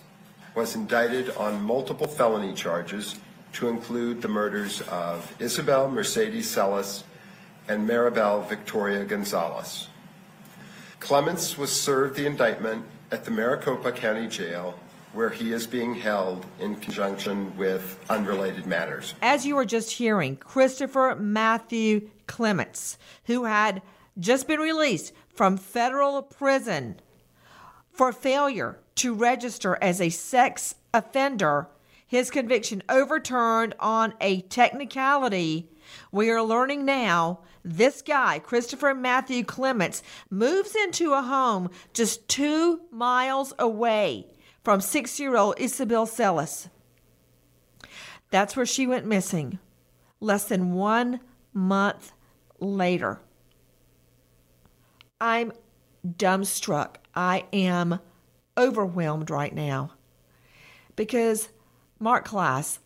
[0.55, 3.19] was indicted on multiple felony charges
[3.53, 7.03] to include the murders of Isabel Mercedes Celis
[7.67, 9.87] and Maribel Victoria Gonzalez.
[10.99, 14.79] Clements was served the indictment at the Maricopa County Jail
[15.13, 19.13] where he is being held in conjunction with unrelated matters.
[19.21, 23.81] As you were just hearing, Christopher Matthew Clements, who had
[24.19, 26.99] just been released from federal prison
[27.91, 31.67] for failure to register as a sex offender,
[32.05, 35.69] his conviction overturned on a technicality.
[36.11, 42.81] We are learning now this guy, Christopher Matthew Clements, moves into a home just two
[42.91, 44.27] miles away
[44.63, 46.69] from six year old Isabel Celis.
[48.31, 49.59] That's where she went missing
[50.19, 51.19] less than one
[51.53, 52.13] month
[52.59, 53.19] later.
[55.19, 55.51] I'm
[56.05, 56.95] dumbstruck.
[57.13, 57.99] I am
[58.57, 59.91] overwhelmed right now
[60.95, 61.49] because,
[61.99, 62.79] Mark Klaas,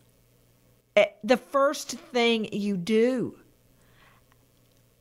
[0.96, 3.38] eh, the first thing you do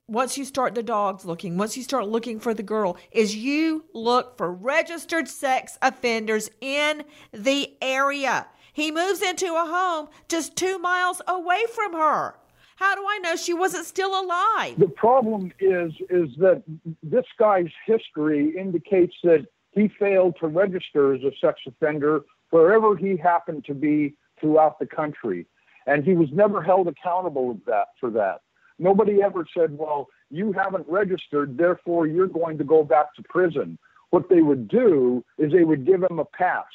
[0.07, 3.83] once you start the dogs looking, once you start looking for the girl, is you
[3.93, 8.47] look for registered sex offenders in the area.
[8.71, 12.35] He moves into a home just two miles away from her.
[12.77, 14.79] How do I know she wasn't still alive?
[14.79, 16.63] The problem is is that
[17.03, 23.17] this guy's history indicates that he failed to register as a sex offender wherever he
[23.17, 25.47] happened to be throughout the country,
[25.87, 28.41] and he was never held accountable of that for that.
[28.79, 33.77] Nobody ever said, "Well, you haven't registered, therefore you're going to go back to prison."
[34.09, 36.65] What they would do is they would give him a pass,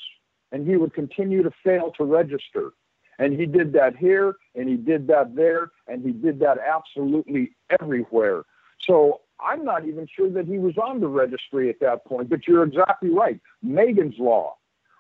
[0.50, 2.72] and he would continue to fail to register.
[3.18, 7.52] And he did that here, and he did that there, and he did that absolutely
[7.80, 8.44] everywhere.
[8.80, 12.46] So I'm not even sure that he was on the registry at that point, but
[12.46, 13.40] you're exactly right.
[13.62, 14.56] Megan's Law,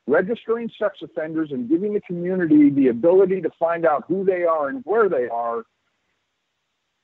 [0.06, 4.68] registering sex offenders and giving the community the ability to find out who they are
[4.68, 5.64] and where they are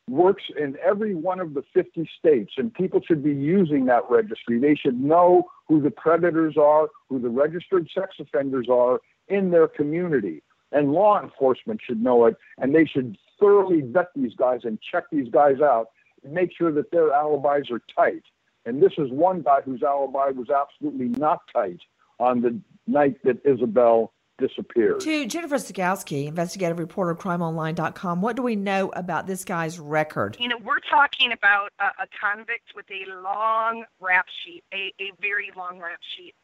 [0.08, 4.58] works in every one of the 50 states, and people should be using that registry.
[4.58, 9.68] They should know who the predators are, who the registered sex offenders are in their
[9.68, 10.42] community
[10.72, 15.04] and law enforcement should know it, and they should thoroughly vet these guys and check
[15.10, 15.88] these guys out
[16.22, 18.22] and make sure that their alibis are tight.
[18.66, 21.80] And this is one guy whose alibi was absolutely not tight
[22.18, 25.00] on the night that Isabel disappeared.
[25.00, 30.36] To Jennifer Stokowski, investigative reporter, of crimeonline.com, what do we know about this guy's record?
[30.40, 35.12] You know, we're talking about a, a convict with a long rap sheet, a, a
[35.20, 36.34] very long rap sheet.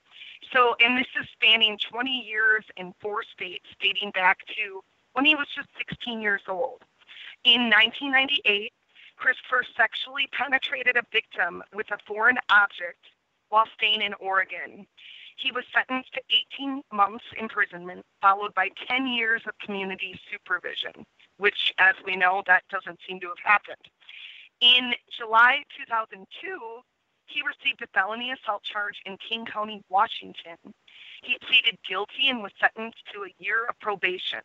[0.52, 4.82] So, and this is spanning 20 years in four states, dating back to
[5.14, 6.82] when he was just 16 years old.
[7.44, 8.72] In 1998,
[9.16, 13.06] Christopher sexually penetrated a victim with a foreign object
[13.48, 14.86] while staying in Oregon.
[15.36, 16.22] He was sentenced to
[16.54, 21.04] 18 months imprisonment, followed by 10 years of community supervision,
[21.38, 23.88] which, as we know, that doesn't seem to have happened.
[24.60, 26.82] In July 2002,
[27.26, 30.56] he received a felony assault charge in King County, Washington.
[31.22, 34.42] He pleaded guilty and was sentenced to a year of probation.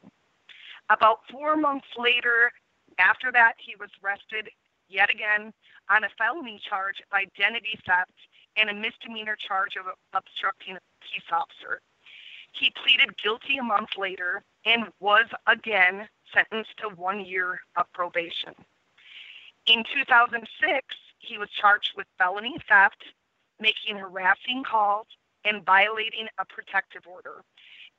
[0.90, 2.52] About four months later,
[2.98, 4.50] after that, he was arrested
[4.88, 5.54] yet again
[5.90, 8.12] on a felony charge of identity theft
[8.58, 11.82] and a misdemeanor charge of obstructing a peace officer.
[12.52, 18.54] He pleaded guilty a month later and was again sentenced to one year of probation.
[19.66, 23.04] In 2006, he was charged with felony theft,
[23.60, 25.08] making harassing calls,
[25.46, 27.44] and violating a protective order.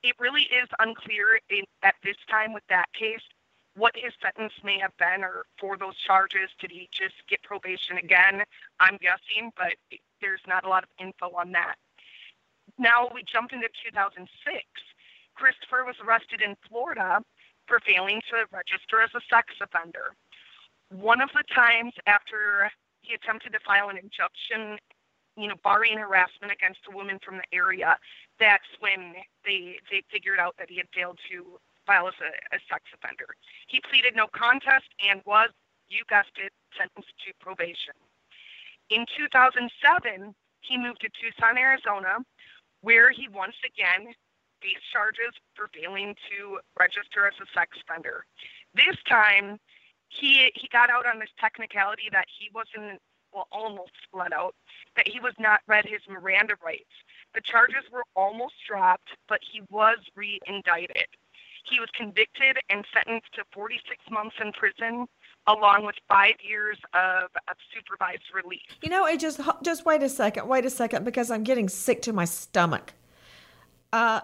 [0.03, 3.23] It really is unclear in, at this time with that case
[3.77, 6.51] what his sentence may have been or for those charges.
[6.59, 8.43] Did he just get probation again?
[8.81, 9.75] I'm guessing, but
[10.21, 11.77] there's not a lot of info on that.
[12.79, 14.29] Now we jump into 2006.
[15.35, 17.23] Christopher was arrested in Florida
[17.67, 20.15] for failing to register as a sex offender.
[20.91, 22.71] One of the times after
[23.03, 24.79] he attempted to file an injunction,
[25.37, 27.97] you know, barring harassment against a woman from the area.
[28.39, 32.59] That's when they they figured out that he had failed to file as a, a
[32.69, 33.27] sex offender.
[33.69, 35.51] He pleaded no contest and was,
[35.89, 37.97] you guessed it, sentenced to probation.
[38.91, 42.19] In 2007, he moved to Tucson, Arizona,
[42.83, 44.13] where he once again
[44.61, 48.25] faced charges for failing to register as a sex offender.
[48.75, 49.59] This time,
[50.09, 53.01] he he got out on this technicality that he wasn't
[53.33, 54.55] well almost let out
[54.97, 56.91] that he was not read his Miranda rights.
[57.35, 61.07] The charges were almost dropped, but he was re-indicted.
[61.65, 65.07] He was convicted and sentenced to 46 months in prison,
[65.47, 68.61] along with five years of, of supervised release.
[68.83, 72.03] You know, it just just wait a second, wait a second, because I'm getting sick
[72.03, 72.93] to my stomach.
[73.93, 74.21] Uh,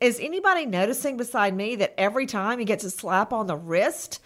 [0.00, 4.20] is anybody noticing beside me that every time he gets a slap on the wrist,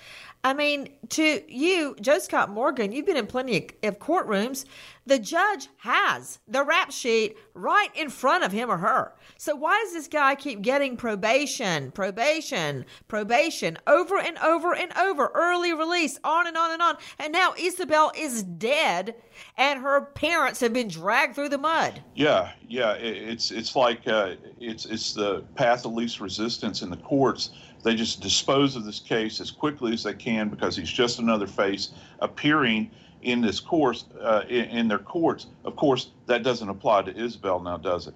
[0.45, 4.65] I mean, to you, Joe Scott Morgan, you've been in plenty of courtrooms.
[5.07, 9.13] The judge has the rap sheet right in front of him or her.
[9.37, 15.31] So why does this guy keep getting probation, probation, probation over and over and over,
[15.35, 16.97] early release, on and on and on?
[17.21, 19.15] And now Isabel is dead,
[19.57, 22.03] and her parents have been dragged through the mud.
[22.17, 26.97] Yeah, yeah, it's it's like uh, it's it's the path of least resistance in the
[26.97, 27.51] courts
[27.83, 31.47] they just dispose of this case as quickly as they can because he's just another
[31.47, 32.91] face appearing
[33.23, 35.47] in this course uh, in, in, their courts.
[35.65, 38.15] Of course, that doesn't apply to Isabel now, does it?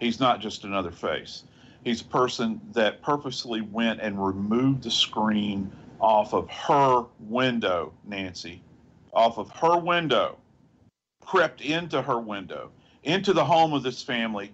[0.00, 1.44] He's not just another face.
[1.84, 8.62] He's a person that purposely went and removed the screen off of her window, Nancy,
[9.12, 10.38] off of her window,
[11.24, 12.70] crept into her window,
[13.04, 14.52] into the home of this family,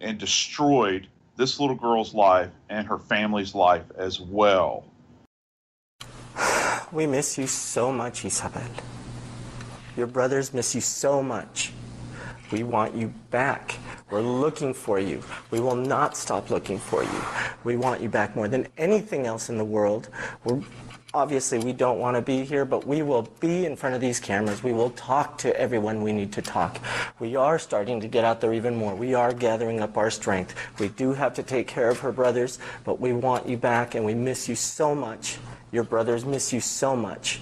[0.00, 1.08] and destroyed
[1.38, 4.84] this little girl's life and her family's life as well.
[6.90, 8.70] We miss you so much, Isabel.
[9.94, 11.72] Your brothers miss you so much.
[12.50, 13.74] We want you back.
[14.10, 15.22] We're looking for you.
[15.50, 17.20] We will not stop looking for you.
[17.62, 20.08] We want you back more than anything else in the world.
[20.44, 20.62] We're,
[21.14, 24.20] obviously, we don't want to be here, but we will be in front of these
[24.20, 24.62] cameras.
[24.62, 26.78] We will talk to everyone we need to talk.
[27.18, 28.94] We are starting to get out there even more.
[28.94, 30.54] We are gathering up our strength.
[30.78, 34.04] We do have to take care of her brothers, but we want you back and
[34.04, 35.38] we miss you so much.
[35.72, 37.40] Your brothers miss you so much.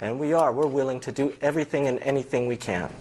[0.00, 0.52] And we are.
[0.52, 2.92] We're willing to do everything and anything we can.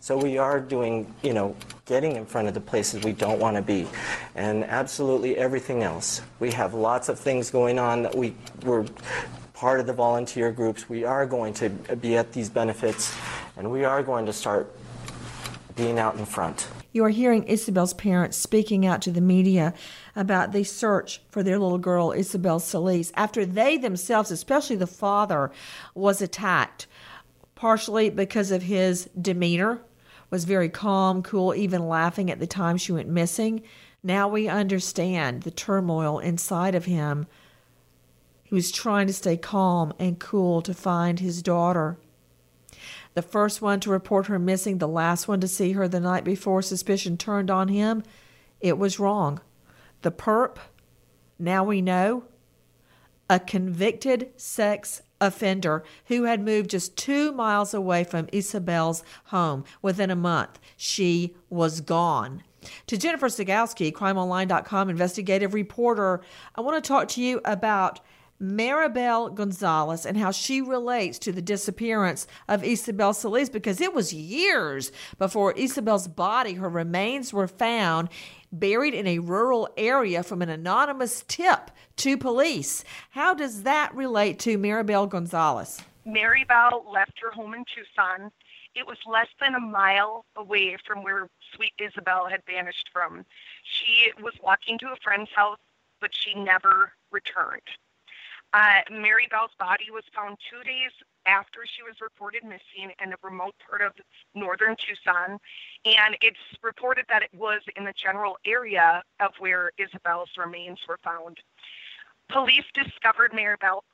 [0.00, 1.56] So we are doing, you know,
[1.88, 3.88] getting in front of the places we don't want to be,
[4.36, 6.20] and absolutely everything else.
[6.38, 8.84] We have lots of things going on that we we're
[9.54, 10.88] part of the volunteer groups.
[10.88, 13.12] We are going to be at these benefits,
[13.56, 14.72] and we are going to start
[15.74, 16.68] being out in front.
[16.92, 19.72] You are hearing Isabel's parents speaking out to the media
[20.14, 25.50] about the search for their little girl, Isabel Celis, after they themselves, especially the father,
[25.94, 26.86] was attacked,
[27.54, 29.80] partially because of his demeanor,
[30.30, 33.62] was very calm, cool, even laughing at the time she went missing.
[34.02, 37.26] Now we understand the turmoil inside of him.
[38.44, 41.98] He was trying to stay calm and cool to find his daughter.
[43.14, 46.24] The first one to report her missing, the last one to see her the night
[46.24, 48.02] before suspicion turned on him,
[48.60, 49.40] it was wrong.
[50.02, 50.56] The perp,
[51.38, 52.24] now we know,
[53.28, 60.10] a convicted sex offender who had moved just two miles away from Isabel's home within
[60.10, 60.58] a month.
[60.76, 62.42] She was gone.
[62.88, 66.20] To Jennifer Stigowski, crimeonline.com investigative reporter,
[66.54, 68.00] I want to talk to you about
[68.40, 74.12] Maribel Gonzalez and how she relates to the disappearance of Isabel Celis because it was
[74.12, 78.08] years before Isabel's body, her remains were found
[78.52, 82.84] buried in a rural area from an anonymous tip to police.
[83.10, 85.80] How does that relate to Maribel Gonzalez?
[86.06, 88.30] Maribel left her home in Tucson.
[88.74, 93.24] It was less than a mile away from where sweet Isabel had vanished from.
[93.64, 95.58] She was walking to a friend's house,
[96.00, 97.62] but she never returned.
[98.52, 100.92] Uh, Maribel's body was found two days
[101.28, 103.92] after she was reported missing in a remote part of
[104.34, 105.38] northern Tucson,
[105.84, 110.98] and it's reported that it was in the general area of where Isabel's remains were
[111.04, 111.38] found.
[112.30, 113.84] Police discovered Maribel's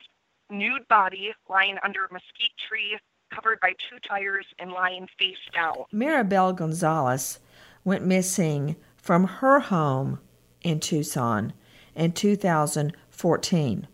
[0.50, 2.98] nude body lying under a mesquite tree
[3.32, 5.74] covered by two tires and lying face down.
[5.92, 7.40] Maribel Gonzalez
[7.84, 10.20] went missing from her home
[10.62, 11.52] in Tucson
[11.94, 13.88] in 2014.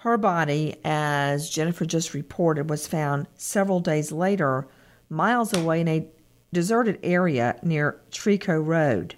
[0.00, 4.66] Her body, as Jennifer just reported, was found several days later,
[5.10, 6.06] miles away in a
[6.54, 9.16] deserted area near Trico Road.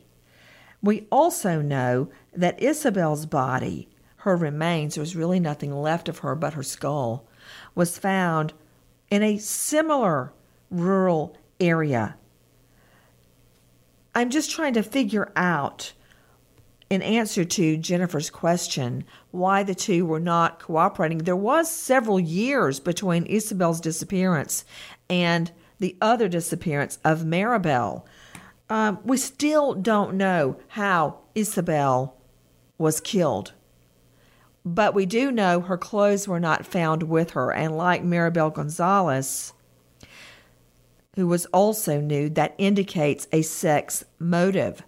[0.83, 6.35] We also know that Isabel's body, her remains, there was really nothing left of her
[6.35, 7.29] but her skull,
[7.77, 8.53] was found
[9.09, 10.33] in a similar
[10.69, 12.17] rural area.
[14.17, 15.93] I'm just trying to figure out
[16.93, 22.81] in answer to Jennifer's question why the two were not cooperating, there was several years
[22.81, 24.67] between Isabel's disappearance
[25.09, 28.05] and the other disappearance of Maribel.
[28.69, 32.15] Um, we still don't know how Isabel
[32.77, 33.55] was killed.
[34.63, 39.55] But we do know her clothes were not found with her, and like Maribel Gonzalez,
[41.17, 44.83] who was also nude, that indicates a sex motive.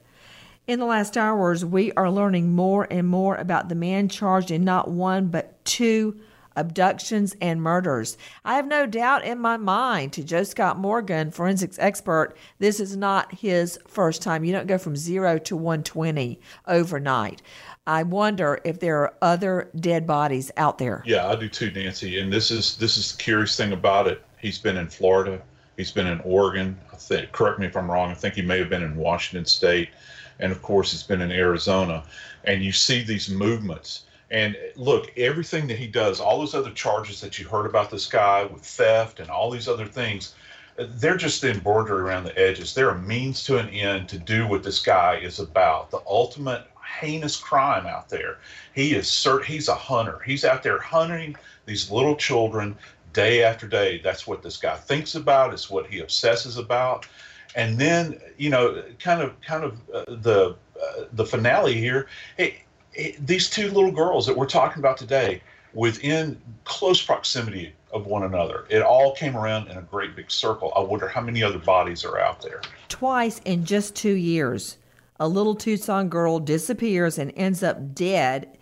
[0.66, 4.64] In the last hours, we are learning more and more about the man charged in
[4.64, 6.18] not one but two
[6.56, 8.16] abductions and murders.
[8.46, 12.96] I have no doubt in my mind to Joe Scott Morgan, forensics expert, this is
[12.96, 14.42] not his first time.
[14.42, 17.42] You don't go from zero to 120 overnight.
[17.86, 21.02] I wonder if there are other dead bodies out there.
[21.04, 22.20] Yeah, I do too, Nancy.
[22.20, 24.24] And this is this is the curious thing about it.
[24.40, 25.42] He's been in Florida.
[25.76, 26.78] He's been in Oregon.
[26.90, 27.32] I think.
[27.32, 28.10] Correct me if I'm wrong.
[28.10, 29.90] I think he may have been in Washington State
[30.38, 32.04] and of course it's been in Arizona.
[32.44, 34.04] And you see these movements.
[34.30, 38.06] And look, everything that he does, all those other charges that you heard about this
[38.06, 40.34] guy with theft and all these other things,
[40.76, 42.74] they're just embroidered around the edges.
[42.74, 45.90] They're a means to an end to do what this guy is about.
[45.90, 46.66] The ultimate
[47.00, 48.38] heinous crime out there.
[48.74, 50.20] He is cert- he's a hunter.
[50.26, 52.76] He's out there hunting these little children
[53.12, 54.00] day after day.
[54.02, 55.52] That's what this guy thinks about.
[55.52, 57.06] It's what he obsesses about
[57.54, 62.62] and then you know kind of kind of uh, the uh, the finale here hey,
[62.92, 65.42] hey, these two little girls that we're talking about today
[65.72, 70.72] within close proximity of one another it all came around in a great big circle.
[70.76, 72.60] I wonder how many other bodies are out there.
[72.88, 74.78] Twice in just two years
[75.20, 78.58] a little tucson girl disappears and ends up dead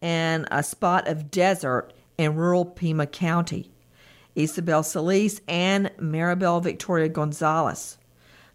[0.00, 3.72] in a spot of desert in rural pima county.
[4.34, 7.98] Isabel Celis and Maribel Victoria Gonzalez.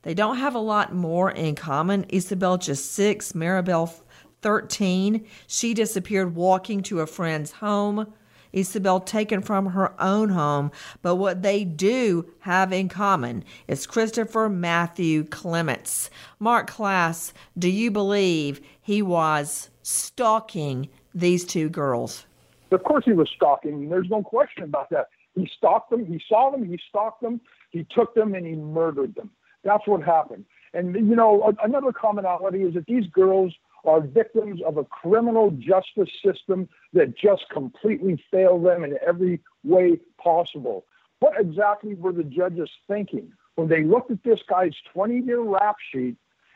[0.04, 2.06] They don't have a lot more in common.
[2.10, 3.94] Isabel just six, Maribel
[4.42, 5.26] 13.
[5.48, 8.14] She disappeared walking to a friend's home.
[8.52, 10.72] Isabel taken from her own home.
[11.02, 16.10] But what they do have in common is Christopher Matthew Clements.
[16.40, 22.26] Mark Klaas, do you believe he was stalking these two girls?
[22.72, 23.90] Of course, he was stalking.
[23.90, 25.08] There's no question about that.
[25.36, 26.06] He stalked them.
[26.06, 26.64] He saw them.
[26.64, 27.42] He stalked them.
[27.72, 29.30] He took them and he murdered them.
[29.64, 30.46] That's what happened.
[30.74, 33.54] And you know, another commonality is that these girls
[33.86, 40.00] are victims of a criminal justice system that just completely failed them in every way
[40.22, 40.86] possible.
[41.20, 45.78] What exactly were the judges thinking when they looked at this guy's 20 year rap
[45.92, 46.16] sheet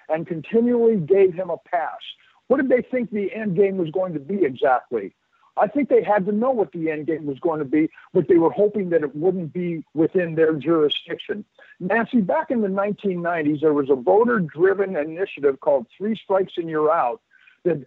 [0.09, 1.99] and continually gave him a pass?
[2.47, 5.13] What did they think the end game was going to be exactly?
[5.57, 8.27] I think they had to know what the end game was going to be, but
[8.27, 11.45] they were hoping that it wouldn't be within their jurisdiction.
[11.79, 16.69] Nancy, back in the 1990s, there was a voter driven initiative called Three Strikes and
[16.69, 17.21] You're Out
[17.65, 17.85] that,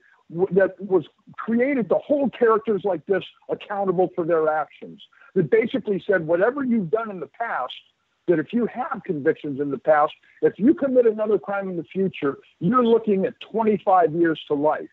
[0.53, 1.07] that was
[1.37, 5.03] created to hold characters like this accountable for their actions.
[5.35, 7.75] That basically said, whatever you've done in the past,
[8.29, 10.13] that if you have convictions in the past,
[10.43, 14.89] if you commit another crime in the future, you're looking at 25 years to life.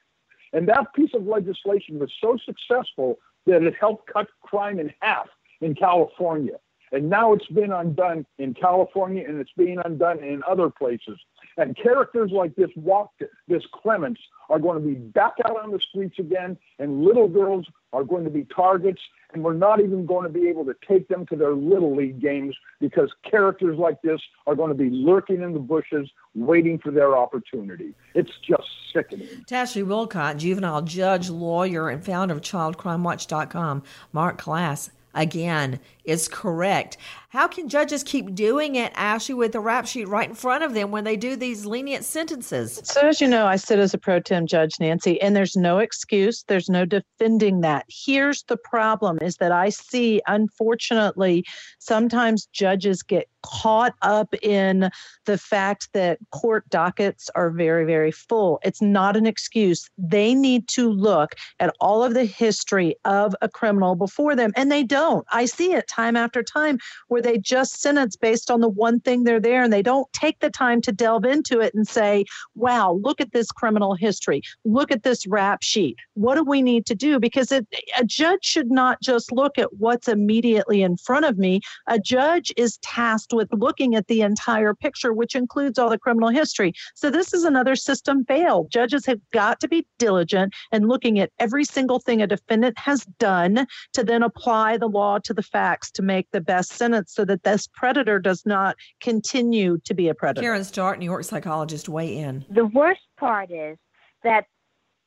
[0.54, 5.28] And that piece of legislation was so successful that it helped cut crime in half
[5.62, 6.58] in California.
[6.92, 11.20] And now it's been undone in California and it's being undone in other places.
[11.58, 13.12] And characters like this walk,
[13.48, 17.66] this Clements, are going to be back out on the streets again, and little girls
[17.92, 19.02] are going to be targets,
[19.34, 22.20] and we're not even going to be able to take them to their little league
[22.20, 26.92] games because characters like this are going to be lurking in the bushes, waiting for
[26.92, 27.94] their opportunity.
[28.14, 29.28] It's just sickening.
[29.46, 36.98] Tashley Willcott, juvenile judge, lawyer, and founder of ChildCrimeWatch.com, Mark Klaas again is correct.
[37.30, 40.76] How can judges keep doing it, Ashley, with the rap sheet right in front of
[40.76, 42.80] them when they do these lenient sentences?
[42.84, 45.80] So, as you know, I sit as a pro tem judge, Nancy, and there's no
[45.80, 46.44] excuse.
[46.48, 47.86] There's no defending that.
[47.90, 51.44] Here's the problem is that I see, unfortunately,
[51.80, 54.90] sometimes judges get caught up in
[55.26, 58.60] the fact that court dockets are very, very full.
[58.64, 59.90] It's not an excuse.
[59.98, 64.72] They need to look at all of the history of a criminal before them, and
[64.72, 65.26] they don't.
[65.32, 69.24] I see it time after time where they just sentence based on the one thing
[69.24, 72.26] they're there and they don't take the time to delve into it and say,
[72.56, 74.42] wow, look at this criminal history.
[74.66, 75.98] Look at this rap sheet.
[76.16, 77.20] What do we need to do?
[77.20, 77.68] Because it,
[77.98, 81.62] a judge should not just look at what's immediately in front of me.
[81.88, 86.30] A judge is tasked with looking at the entire picture, which includes all the criminal
[86.30, 86.74] history.
[86.96, 88.68] So this is another system fail.
[88.70, 93.06] Judges have got to be diligent in looking at every single thing a defendant has
[93.20, 97.26] done to then apply the law to the facts to make the best sentence so
[97.26, 100.42] that this predator does not continue to be a predator.
[100.42, 102.46] Karen Stark, New York psychologist, weigh in.
[102.50, 103.78] The worst part is
[104.24, 104.46] that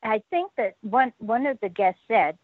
[0.02, 2.38] I think that one one of the guests said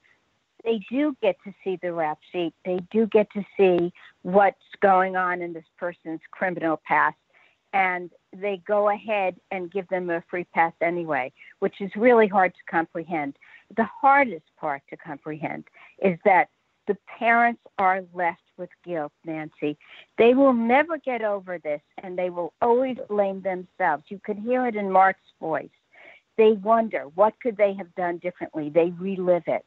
[0.65, 2.55] they do get to see the rap sheet.
[2.65, 7.17] They do get to see what's going on in this person's criminal past.
[7.73, 12.53] And they go ahead and give them a free pass anyway, which is really hard
[12.53, 13.37] to comprehend.
[13.77, 15.65] The hardest part to comprehend
[16.03, 16.49] is that
[16.87, 19.77] the parents are left with guilt, Nancy.
[20.19, 24.05] They will never get over this and they will always blame themselves.
[24.09, 25.69] You could hear it in Mark's voice.
[26.37, 28.71] They wonder what could they have done differently.
[28.71, 29.65] They relive it.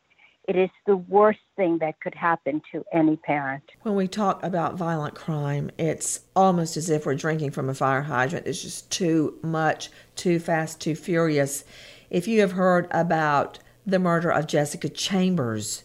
[0.48, 3.64] It is the worst thing that could happen to any parent.
[3.82, 8.04] When we talk about violent crime, it's almost as if we're drinking from a fire
[8.04, 8.46] hydrant.
[8.46, 11.64] It's just too much, too fast, too furious.
[12.12, 13.58] If you have heard about
[13.88, 15.84] the murder of Jessica Chambers,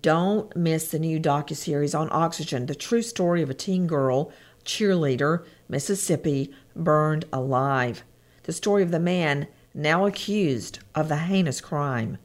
[0.00, 4.32] don't miss the new docuseries on Oxygen, the true story of a teen girl,
[4.64, 8.04] cheerleader, Mississippi, burned alive.
[8.44, 12.18] The story of the man now accused of the heinous crime.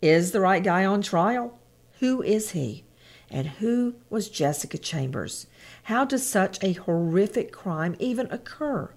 [0.00, 1.58] Is the right guy on trial?
[2.00, 2.84] Who is he?
[3.30, 5.46] And who was Jessica Chambers?
[5.84, 8.90] How does such a horrific crime even occur?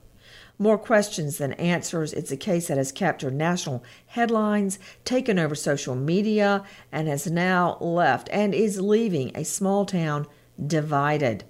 [0.62, 2.14] More questions than answers.
[2.14, 7.80] It's a case that has captured national headlines, taken over social media, and has now
[7.80, 10.28] left and is leaving a small town
[10.64, 11.46] divided.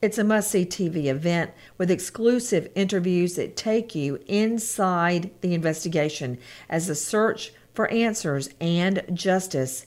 [0.00, 6.38] It's a must see TV event with exclusive interviews that take you inside the investigation
[6.70, 9.84] as the search for answers and justice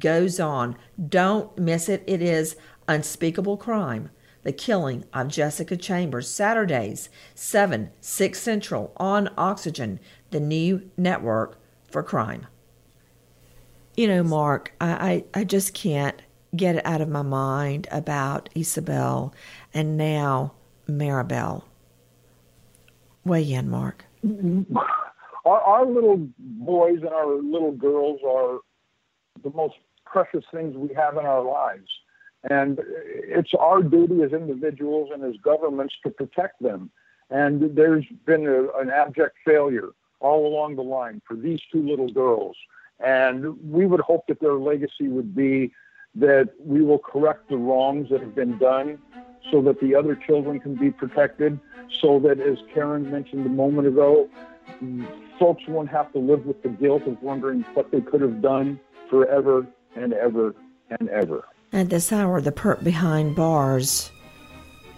[0.00, 0.74] goes on.
[1.08, 2.02] Don't miss it.
[2.08, 2.56] It is
[2.88, 4.10] Unspeakable Crime
[4.48, 12.02] The Killing of Jessica Chambers, Saturdays, 7, 6 Central on Oxygen, the new network for
[12.02, 12.46] crime.
[13.94, 16.22] You know, Mark, I, I, I just can't
[16.56, 19.34] get it out of my mind about Isabel
[19.74, 20.54] and now
[20.88, 21.64] Maribel.
[23.26, 24.06] Weigh in, Mark.
[25.44, 28.60] Our, our little boys and our little girls are
[29.42, 29.74] the most
[30.06, 31.90] precious things we have in our lives.
[32.48, 36.90] And it's our duty as individuals and as governments to protect them.
[37.30, 42.10] And there's been a, an abject failure all along the line for these two little
[42.10, 42.56] girls.
[43.00, 45.72] And we would hope that their legacy would be
[46.14, 48.98] that we will correct the wrongs that have been done
[49.50, 51.58] so that the other children can be protected,
[52.00, 54.28] so that, as Karen mentioned a moment ago,
[55.38, 58.80] folks won't have to live with the guilt of wondering what they could have done
[59.08, 59.66] forever
[59.96, 60.54] and ever
[60.98, 61.44] and ever.
[61.72, 64.10] At this hour, the perp behind bars,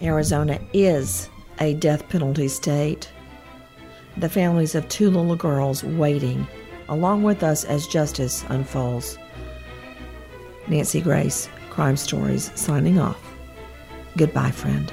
[0.01, 3.11] Arizona is a death penalty state.
[4.17, 6.47] The families of two little girls waiting,
[6.89, 9.19] along with us as justice unfolds.
[10.69, 13.21] Nancy Grace, Crime Stories, signing off.
[14.17, 14.93] Goodbye, friend.